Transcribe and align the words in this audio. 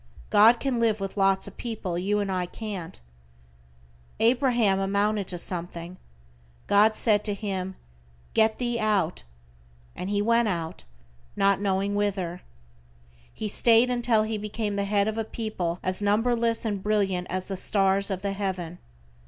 God 0.31 0.59
can 0.59 0.79
live 0.79 0.99
with 0.99 1.15
lots 1.15 1.45
of 1.47 1.57
people 1.57 1.95
you 1.95 2.19
and 2.19 2.31
I 2.31 2.47
can't. 2.47 2.99
Abraham 4.19 4.79
amounted 4.79 5.27
to 5.27 5.37
something, 5.37 5.97
God 6.65 6.95
said 6.95 7.23
to 7.25 7.35
him: 7.35 7.75
"Get 8.33 8.57
thee 8.57 8.79
out." 8.79 9.21
"And 9.95 10.09
he 10.09 10.19
went 10.19 10.47
out, 10.47 10.85
not 11.35 11.61
knowing 11.61 11.93
whither." 11.93 12.41
He 13.31 13.47
staid 13.47 13.91
until 13.91 14.23
he 14.23 14.39
became 14.39 14.75
the 14.75 14.85
head 14.85 15.07
of 15.07 15.19
a 15.19 15.23
people 15.23 15.77
as 15.83 16.01
numberless 16.01 16.65
and 16.65 16.81
brilliant 16.81 17.27
as 17.29 17.45
the 17.47 17.55
stars 17.55 18.09
of 18.09 18.23
the 18.23 18.33
heaven. 18.33 18.79